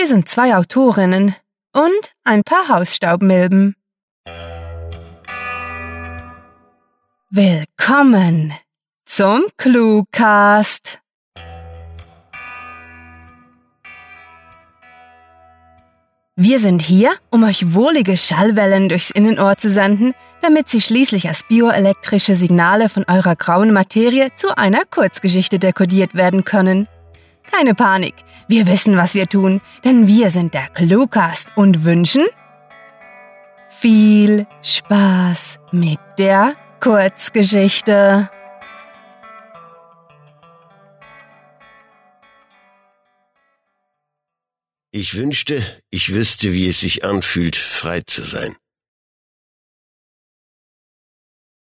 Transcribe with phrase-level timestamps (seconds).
[0.00, 1.36] Wir sind zwei Autorinnen
[1.74, 3.76] und ein paar Hausstaubmilben.
[7.28, 8.54] Willkommen
[9.04, 11.00] zum Cluecast.
[16.34, 21.42] Wir sind hier, um euch wohlige Schallwellen durchs Innenohr zu senden, damit sie schließlich als
[21.42, 26.88] bioelektrische Signale von eurer grauen Materie zu einer Kurzgeschichte dekodiert werden können.
[27.50, 28.14] Keine Panik,
[28.48, 32.26] wir wissen, was wir tun, denn wir sind der Cluecast und wünschen
[33.80, 38.28] viel Spaß mit der Kurzgeschichte.
[44.92, 48.54] Ich wünschte, ich wüsste, wie es sich anfühlt, frei zu sein.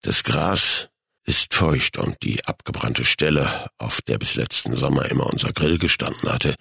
[0.02, 0.90] Das Gras
[1.26, 6.30] ist feucht und die abgebrannte Stelle, auf der bis letzten Sommer immer unser Grill gestanden
[6.30, 6.54] hatte,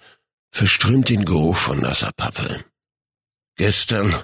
[0.50, 2.64] verströmt den Geruch von nasser Pappe.
[3.56, 4.14] Gestern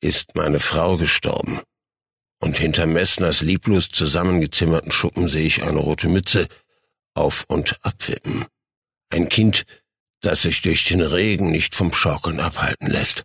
[0.00, 1.60] ist meine Frau gestorben,
[2.40, 6.46] und hinter Messners lieblos zusammengezimmerten Schuppen sehe ich eine rote Mütze
[7.14, 8.46] auf und abwippen.
[9.10, 9.64] Ein Kind,
[10.20, 13.22] das sich durch den Regen nicht vom Schaukeln abhalten lässt.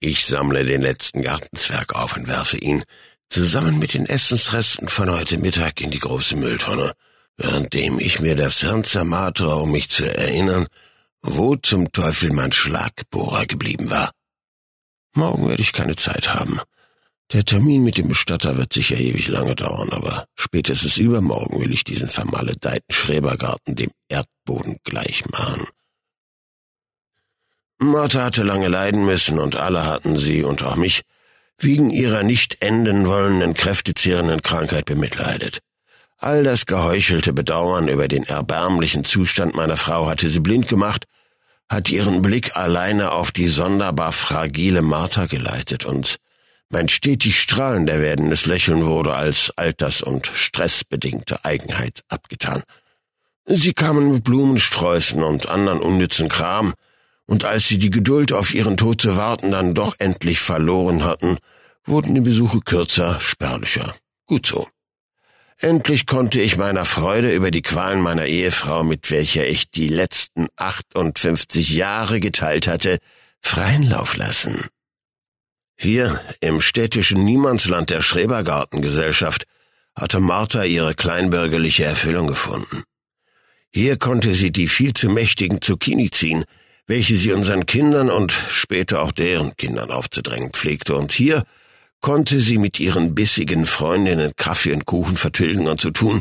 [0.00, 2.82] Ich sammle den letzten Gartenzwerg auf und werfe ihn,
[3.30, 6.92] zusammen mit den Essensresten von heute Mittag, in die große Mülltonne,
[7.36, 10.66] währenddem ich mir das Hirn zermartere, um mich zu erinnern,
[11.22, 14.10] wo zum Teufel mein Schlagbohrer geblieben war.
[15.14, 16.60] Morgen werde ich keine Zeit haben.
[17.32, 21.84] Der Termin mit dem Bestatter wird sicher ewig lange dauern, aber spätestens übermorgen will ich
[21.84, 25.64] diesen vermaledeiten Schrebergarten dem Erdboden gleich machen.
[27.78, 31.02] Martha hatte lange leiden müssen und alle hatten sie und auch mich
[31.62, 35.60] wegen ihrer nicht enden wollenden, kräftezehrenden Krankheit bemitleidet.
[36.18, 41.06] All das geheuchelte Bedauern über den erbärmlichen Zustand meiner Frau hatte sie blind gemacht,
[41.68, 46.16] hat ihren Blick alleine auf die sonderbar fragile Martha geleitet und
[46.68, 52.62] mein stetig strahlender werdendes Lächeln wurde als alters- und stressbedingte Eigenheit abgetan.
[53.46, 56.74] Sie kamen mit Blumensträußen und anderen unnützen Kram,
[57.30, 61.38] und als sie die Geduld auf ihren Tod zu warten dann doch endlich verloren hatten,
[61.84, 63.94] wurden die Besuche kürzer, spärlicher.
[64.26, 64.66] Gut so.
[65.60, 70.48] Endlich konnte ich meiner Freude über die Qualen meiner Ehefrau, mit welcher ich die letzten
[70.56, 72.98] 58 Jahre geteilt hatte,
[73.40, 74.68] freien Lauf lassen.
[75.78, 79.44] Hier im städtischen Niemandsland der Schrebergartengesellschaft
[79.94, 82.82] hatte Martha ihre kleinbürgerliche Erfüllung gefunden.
[83.72, 86.44] Hier konnte sie die viel zu mächtigen Zucchini ziehen,
[86.90, 90.96] welche sie unseren Kindern und später auch deren Kindern aufzudrängen pflegte.
[90.96, 91.44] Und hier
[92.00, 96.20] konnte sie mit ihren bissigen Freundinnen Kaffee und Kuchen vertilgen und so tun,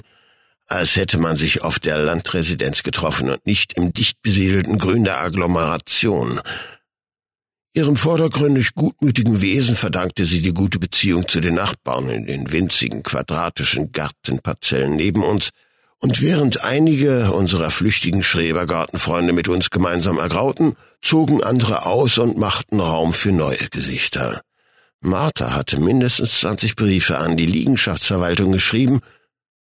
[0.68, 5.20] als hätte man sich auf der Landresidenz getroffen und nicht im dicht besiedelten Grün der
[5.20, 6.40] Agglomeration.
[7.74, 13.02] Ihrem vordergründig gutmütigen Wesen verdankte sie die gute Beziehung zu den Nachbarn in den winzigen
[13.02, 15.50] quadratischen Gartenparzellen neben uns,
[16.02, 22.80] und während einige unserer flüchtigen Schrebergartenfreunde mit uns gemeinsam ergrauten, zogen andere aus und machten
[22.80, 24.42] Raum für neue Gesichter.
[25.02, 29.00] Martha hatte mindestens 20 Briefe an die Liegenschaftsverwaltung geschrieben,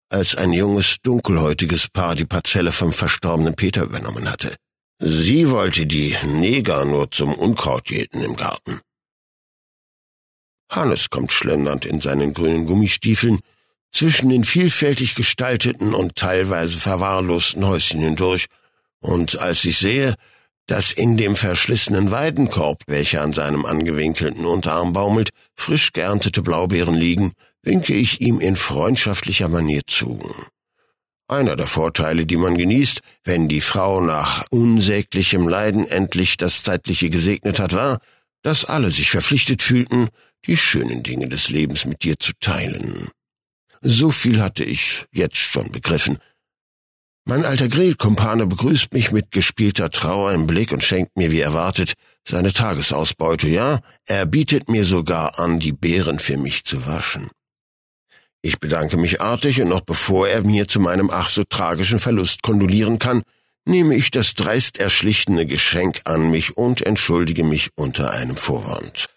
[0.09, 4.55] als ein junges, dunkelhäutiges Paar die Parzelle vom verstorbenen Peter übernommen hatte.
[4.97, 8.81] Sie wollte die Neger nur zum Unkraut jäten im Garten.
[10.69, 13.39] Hannes kommt schlendernd in seinen grünen Gummistiefeln,
[13.91, 18.45] zwischen den vielfältig gestalteten und teilweise verwahrlosten Häuschen hindurch,
[19.01, 20.15] und als ich sehe,
[20.67, 27.33] dass in dem verschlissenen Weidenkorb, welcher an seinem angewinkelten Unterarm baumelt, frisch geerntete Blaubeeren liegen,
[27.63, 30.19] winke ich ihm in freundschaftlicher Manier zu.
[31.27, 37.09] Einer der Vorteile, die man genießt, wenn die Frau nach unsäglichem Leiden endlich das Zeitliche
[37.09, 37.99] gesegnet hat, war,
[38.43, 40.09] dass alle sich verpflichtet fühlten,
[40.45, 43.09] die schönen Dinge des Lebens mit dir zu teilen.
[43.81, 46.17] So viel hatte ich jetzt schon begriffen.
[47.25, 51.93] Mein alter Grillkumpane begrüßt mich mit gespielter Trauer im Blick und schenkt mir, wie erwartet,
[52.27, 57.29] seine Tagesausbeute, ja, er bietet mir sogar an, die Beeren für mich zu waschen.
[58.41, 62.41] Ich bedanke mich artig und noch bevor er mir zu meinem ach so tragischen Verlust
[62.41, 63.21] kondolieren kann,
[63.65, 69.07] nehme ich das dreist erschlichtene Geschenk an mich und entschuldige mich unter einem Vorwand.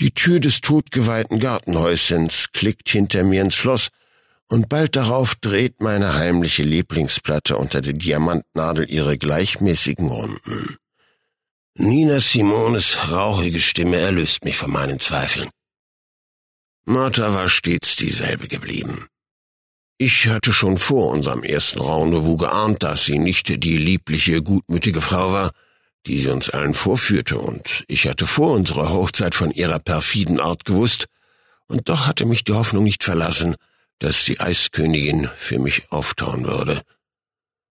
[0.00, 3.88] Die Tür des totgeweihten Gartenhäuschens klickt hinter mir ins Schloss,
[4.48, 10.76] und bald darauf dreht meine heimliche Lieblingsplatte unter der Diamantnadel ihre gleichmäßigen Runden.
[11.74, 15.50] Nina Simones rauchige Stimme erlöst mich von meinen Zweifeln.
[16.86, 19.06] Martha war stets dieselbe geblieben.
[19.98, 25.32] Ich hatte schon vor unserem ersten Rendezvous geahnt, dass sie nicht die liebliche, gutmütige Frau
[25.32, 25.50] war,
[26.06, 30.64] die sie uns allen vorführte, und ich hatte vor unserer Hochzeit von ihrer perfiden Art
[30.64, 31.06] gewusst,
[31.68, 33.54] und doch hatte mich die Hoffnung nicht verlassen,
[33.98, 36.80] dass die Eiskönigin für mich auftauen würde.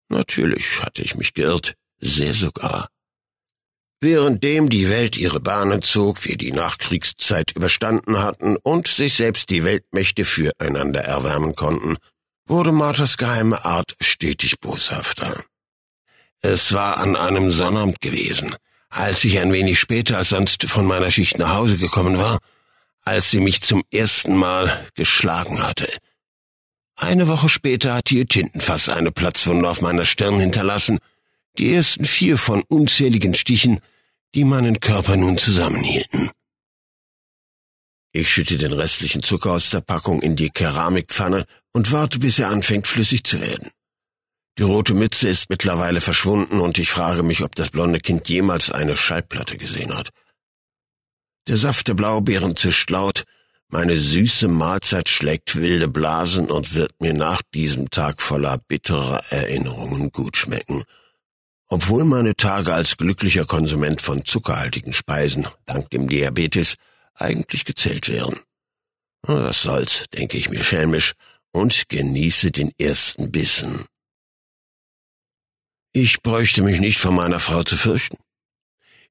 [0.10, 2.88] Natürlich hatte ich mich geirrt, sehr sogar.
[4.02, 9.66] Währenddem die Welt ihre Bahnen zog, wir die Nachkriegszeit überstanden hatten und sich selbst die
[9.66, 11.98] Weltmächte füreinander erwärmen konnten,
[12.48, 15.44] wurde Marthas geheime Art stetig boshafter.
[16.42, 18.56] Es war an einem Sonnabend gewesen,
[18.90, 22.40] als ich ein wenig später als sonst von meiner Schicht nach Hause gekommen war,
[23.04, 25.88] als sie mich zum ersten Mal geschlagen hatte.
[26.96, 31.00] Eine Woche später hatte ihr Tintenfass eine Platzwunde auf meiner Stirn hinterlassen,
[31.58, 33.80] die ersten vier von unzähligen Stichen,
[34.36, 36.30] die meinen Körper nun zusammenhielten.
[38.12, 42.50] Ich schütte den restlichen Zucker aus der Packung in die Keramikpfanne und warte, bis er
[42.50, 43.72] anfängt flüssig zu werden.
[44.60, 48.70] Die rote Mütze ist mittlerweile verschwunden und ich frage mich, ob das blonde Kind jemals
[48.70, 50.10] eine Schallplatte gesehen hat.
[51.48, 53.24] Der Saft der Blaubeeren zischt laut,
[53.70, 60.12] meine süße Mahlzeit schlägt wilde Blasen und wird mir nach diesem Tag voller bitterer Erinnerungen
[60.12, 60.84] gut schmecken.
[61.70, 66.76] Obwohl meine Tage als glücklicher Konsument von zuckerhaltigen Speisen, dank dem Diabetes,
[67.16, 68.38] eigentlich gezählt wären.
[69.22, 71.14] Was soll's, denke ich mir schelmisch
[71.54, 73.86] und genieße den ersten Bissen.
[75.94, 78.18] Ich bräuchte mich nicht vor meiner Frau zu fürchten.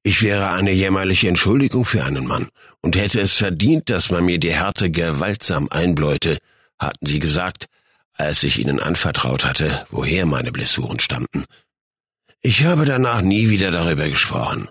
[0.01, 2.47] Ich wäre eine jämmerliche Entschuldigung für einen Mann
[2.81, 6.37] und hätte es verdient, dass man mir die Härte gewaltsam einbläute,
[6.79, 7.65] hatten sie gesagt,
[8.13, 11.43] als ich ihnen anvertraut hatte, woher meine Blessuren stammten.
[12.41, 14.69] Ich habe danach nie wieder darüber gesprochen,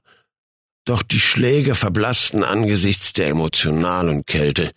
[0.87, 4.71] doch die Schläge verblassten angesichts der emotionalen Kälte,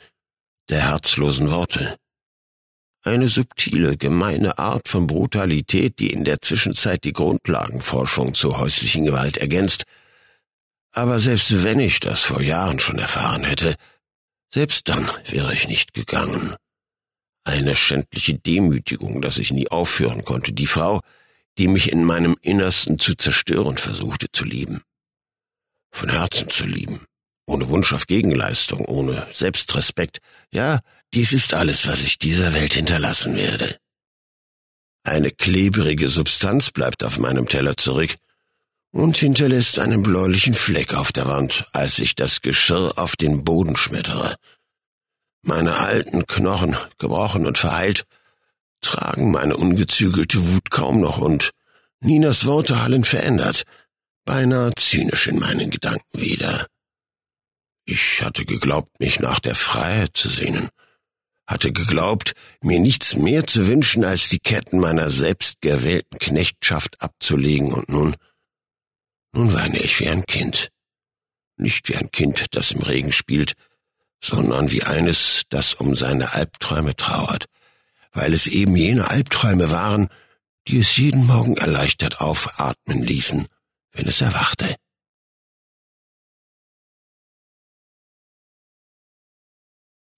[0.70, 1.96] der herzlosen Worte.
[3.04, 9.38] Eine subtile, gemeine Art von Brutalität, die in der Zwischenzeit die Grundlagenforschung zur häuslichen Gewalt
[9.38, 9.86] ergänzt.
[10.94, 13.76] Aber selbst wenn ich das vor Jahren schon erfahren hätte,
[14.54, 16.56] selbst dann wäre ich nicht gegangen.
[17.44, 21.02] Eine schändliche Demütigung, dass ich nie aufhören konnte, die Frau,
[21.58, 24.84] die mich in meinem Innersten zu zerstören versuchte zu lieben
[25.92, 27.06] von Herzen zu lieben,
[27.46, 30.20] ohne Wunsch auf Gegenleistung, ohne Selbstrespekt.
[30.54, 30.80] Ja,
[31.14, 33.76] dies ist alles, was ich dieser Welt hinterlassen werde.
[35.04, 38.16] Eine klebrige Substanz bleibt auf meinem Teller zurück
[38.92, 43.76] und hinterlässt einen bläulichen Fleck auf der Wand, als ich das Geschirr auf den Boden
[43.76, 44.36] schmettere.
[45.42, 48.06] Meine alten Knochen, gebrochen und verheilt,
[48.82, 51.52] tragen meine ungezügelte Wut kaum noch und
[52.00, 53.64] Ninas Worte hallen verändert,
[54.26, 56.68] beinahe zynisch in meinen Gedanken wieder.
[57.86, 60.70] Ich hatte geglaubt, mich nach der Freiheit zu sehnen,
[61.48, 67.90] hatte geglaubt, mir nichts mehr zu wünschen, als die Ketten meiner selbstgewählten Knechtschaft abzulegen, und
[67.90, 68.16] nun,
[69.34, 70.70] nun weine ich wie ein Kind.
[71.58, 73.54] Nicht wie ein Kind, das im Regen spielt,
[74.24, 77.46] sondern wie eines, das um seine Albträume trauert,
[78.14, 80.10] weil es eben jene Albträume waren,
[80.68, 83.48] die es jeden Morgen erleichtert aufatmen ließen
[83.94, 84.74] wenn es erwachte.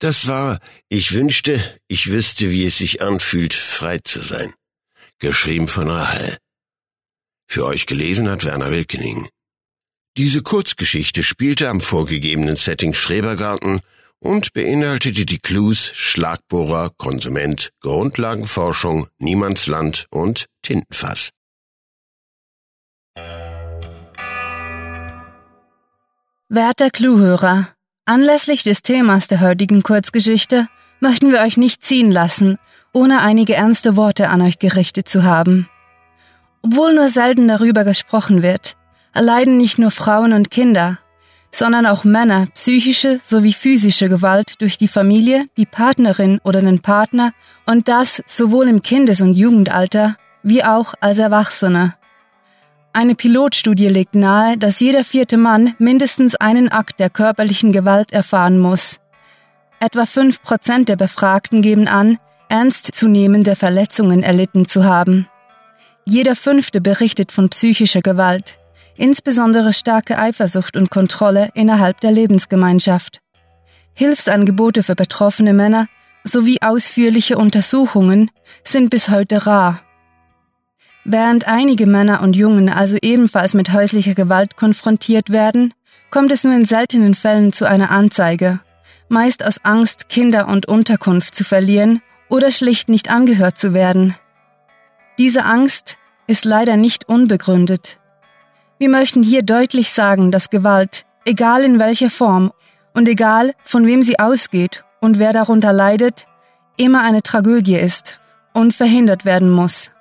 [0.04, 0.60] Das war,
[0.90, 1.58] ich wünschte,
[1.88, 4.54] ich wüsste, wie es sich anfühlt, frei zu sein.
[5.20, 6.38] Geschrieben von Rahel.
[7.48, 9.30] Für euch gelesen hat Werner Wilkening.
[10.18, 13.80] Diese Kurzgeschichte spielte am vorgegebenen Setting Schrebergarten
[14.20, 21.30] und beinhaltete die Clues Schlagbohrer, Konsument, Grundlagenforschung, Niemandsland und Tintenfass.
[26.50, 27.74] Werter Cluhörer,
[28.06, 30.68] anlässlich des Themas der heutigen Kurzgeschichte
[31.00, 32.58] möchten wir euch nicht ziehen lassen,
[32.94, 35.68] ohne einige ernste Worte an euch gerichtet zu haben.
[36.62, 38.78] Obwohl nur selten darüber gesprochen wird,
[39.14, 41.00] erleiden nicht nur Frauen und Kinder,
[41.52, 47.34] sondern auch Männer psychische sowie physische Gewalt durch die Familie, die Partnerin oder den Partner
[47.66, 51.96] und das sowohl im Kindes- und Jugendalter wie auch als Erwachsene.
[52.96, 58.60] Eine Pilotstudie legt nahe, dass jeder vierte Mann mindestens einen Akt der körperlichen Gewalt erfahren
[58.60, 59.00] muss.
[59.80, 62.20] Etwa fünf Prozent der Befragten geben an,
[62.50, 65.28] ernstzunehmende Verletzungen erlitten zu haben.
[66.06, 68.60] Jeder fünfte berichtet von psychischer Gewalt,
[68.96, 73.22] insbesondere starke Eifersucht und Kontrolle innerhalb der Lebensgemeinschaft.
[73.96, 75.88] Hilfsangebote für betroffene Männer
[76.24, 78.30] sowie ausführliche Untersuchungen
[78.64, 79.82] sind bis heute rar.
[81.06, 85.74] Während einige Männer und Jungen also ebenfalls mit häuslicher Gewalt konfrontiert werden,
[86.12, 88.62] kommt es nur in seltenen Fällen zu einer Anzeige,
[89.10, 94.16] meist aus Angst, Kinder und Unterkunft zu verlieren oder schlicht nicht angehört zu werden.
[95.18, 98.00] Diese Angst ist leider nicht unbegründet.
[98.80, 102.52] Wir möchten hier deutlich sagen, dass Gewalt, egal in welcher Form
[102.94, 106.28] und egal von wem sie ausgeht und wer darunter leidet,
[106.78, 108.22] immer eine Tragödie ist
[108.54, 109.92] und verhindert werden muss.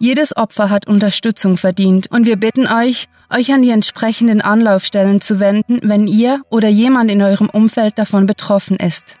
[0.00, 5.40] Jedes Opfer hat Unterstützung verdient und wir bitten euch, euch an die entsprechenden Anlaufstellen zu
[5.40, 9.16] wenden, wenn ihr oder jemand in eurem Umfeld davon betroffen ist.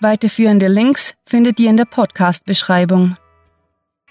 [0.00, 3.16] Weiterführende Links findet ihr in der Podcast-Beschreibung.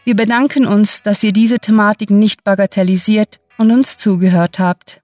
[0.04, 5.02] Wir bedanken uns, dass ihr diese Thematik nicht bagatellisiert und uns zugehört habt.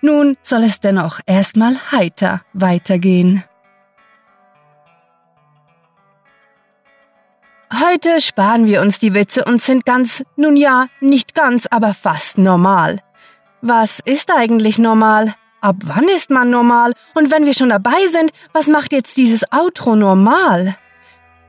[0.00, 3.42] Nun soll es dennoch erstmal heiter weitergehen.
[7.72, 12.38] Heute sparen wir uns die Witze und sind ganz, nun ja, nicht ganz, aber fast
[12.38, 13.00] normal.
[13.60, 15.34] Was ist eigentlich normal?
[15.60, 16.92] Ab wann ist man normal?
[17.14, 20.76] Und wenn wir schon dabei sind, was macht jetzt dieses Outro normal?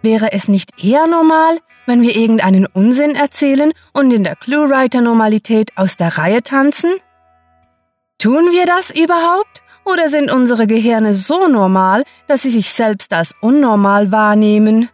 [0.02, 5.98] Wäre es nicht eher normal, wenn wir irgendeinen Unsinn erzählen und in der Cluewriter-Normalität aus
[5.98, 6.96] der Reihe tanzen?
[8.18, 9.62] Tun wir das überhaupt?
[9.86, 14.90] Oder sind unsere Gehirne so normal, dass sie sich selbst als unnormal wahrnehmen?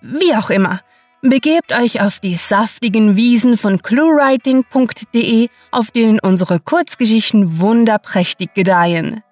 [0.00, 0.80] Wie auch immer,
[1.22, 9.22] begebt euch auf die saftigen Wiesen von cluewriting.de, auf denen unsere Kurzgeschichten wunderprächtig gedeihen.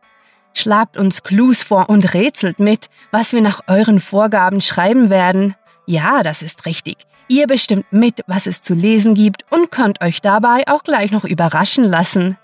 [0.52, 5.56] Schlagt uns Clues vor und rätselt mit, was wir nach euren Vorgaben schreiben werden.
[5.86, 6.98] Ja, das ist richtig.
[7.26, 11.24] Ihr bestimmt mit, was es zu lesen gibt und könnt euch dabei auch gleich noch
[11.24, 12.38] überraschen lassen.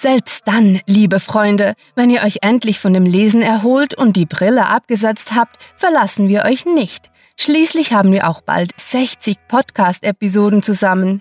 [0.00, 4.68] Selbst dann, liebe Freunde, wenn ihr euch endlich von dem Lesen erholt und die Brille
[4.68, 7.10] abgesetzt habt, verlassen wir euch nicht.
[7.36, 11.20] Schließlich haben wir auch bald 60 Podcast-Episoden zusammen.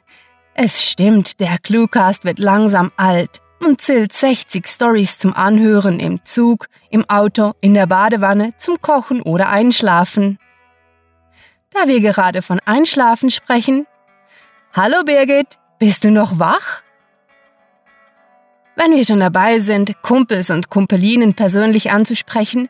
[0.54, 6.68] Es stimmt, der Cluecast wird langsam alt und zählt 60 Stories zum Anhören im Zug,
[6.92, 10.38] im Auto, in der Badewanne, zum Kochen oder Einschlafen.
[11.72, 13.88] Da wir gerade von Einschlafen sprechen.
[14.72, 16.84] Hallo Birgit, bist du noch wach?
[18.78, 22.70] Wenn wir schon dabei sind, Kumpels und Kumpelinen persönlich anzusprechen?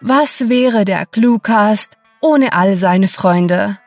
[0.00, 3.78] Was wäre der Cluecast ohne all seine Freunde?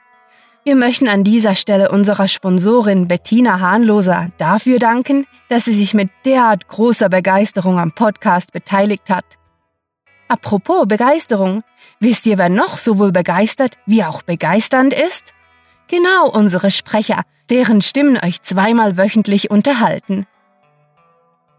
[0.66, 6.10] Wir möchten an dieser Stelle unserer Sponsorin Bettina Hahnloser dafür danken, dass sie sich mit
[6.26, 9.26] derart großer Begeisterung am Podcast beteiligt hat.
[10.28, 11.64] Apropos Begeisterung,
[12.02, 15.34] wisst ihr, wer noch sowohl begeistert wie auch begeisternd ist?
[15.88, 20.26] Genau unsere Sprecher, deren Stimmen euch zweimal wöchentlich unterhalten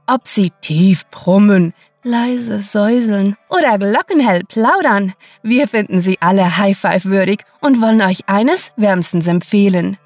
[0.07, 1.73] ob sie tief brummen,
[2.03, 5.13] leise säuseln oder glockenhell plaudern.
[5.43, 9.99] Wir finden sie alle High-Five würdig und wollen euch eines wärmstens empfehlen.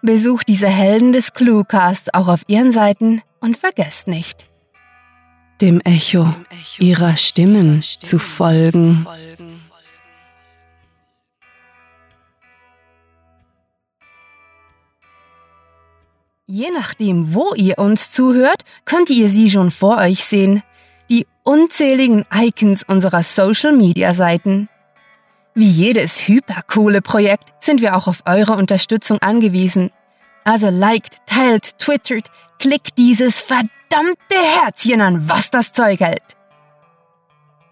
[0.00, 4.46] Besucht diese Helden des Cluecasts auch auf ihren Seiten und vergesst nicht,
[5.60, 6.34] dem Echo
[6.78, 9.06] ihrer Stimmen zu folgen.
[16.54, 20.62] Je nachdem, wo ihr uns zuhört, könnt ihr sie schon vor euch sehen.
[21.08, 24.68] Die unzähligen Icons unserer Social-Media-Seiten.
[25.54, 29.92] Wie jedes hypercoole Projekt sind wir auch auf eure Unterstützung angewiesen.
[30.44, 36.36] Also liked, teilt, twittert, klickt dieses verdammte Herzchen an, was das Zeug hält.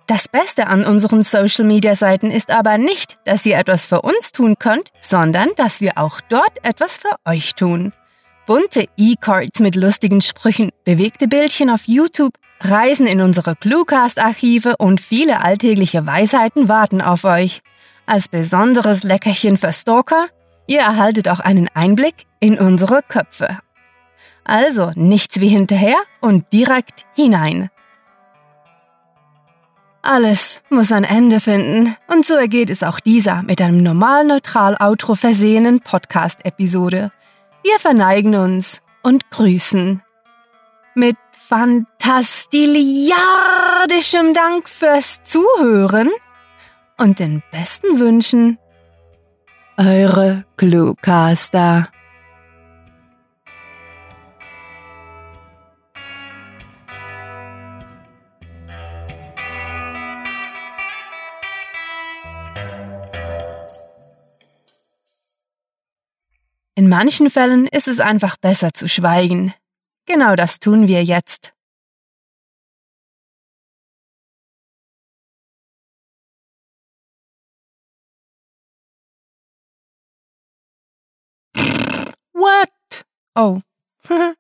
[0.07, 4.89] Das Beste an unseren Social-Media-Seiten ist aber nicht, dass ihr etwas für uns tun könnt,
[5.03, 7.93] sondern dass wir auch dort etwas für euch tun.
[8.47, 15.43] Bunte E-Cards mit lustigen Sprüchen, bewegte Bildchen auf YouTube, Reisen in unsere Cluecast-Archive und viele
[15.45, 17.61] alltägliche Weisheiten warten auf euch.
[18.07, 20.29] Als besonderes Leckerchen für Stalker,
[20.67, 23.59] ihr erhaltet auch einen Einblick in unsere Köpfe.
[24.45, 27.71] Also nichts wie hinterher und direkt hinein.
[30.03, 34.77] Alles muss ein Ende finden und so ergeht es auch dieser mit einem normal neutral
[34.81, 37.13] Outro versehenen Podcast-Episode.
[37.63, 40.03] Wir verneigen uns und grüßen.
[40.95, 41.17] Mit
[41.49, 46.11] fantastiliardischem Dank fürs Zuhören
[46.97, 48.59] und den besten Wünschen.
[49.77, 51.89] Eure Cluecaster.
[66.81, 69.53] In manchen Fällen ist es einfach besser zu schweigen.
[70.07, 71.53] Genau das tun wir jetzt.
[82.33, 83.05] What?
[83.35, 83.61] Oh.